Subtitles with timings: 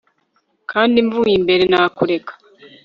[0.71, 2.33] Kandi mvuye imbere nakureka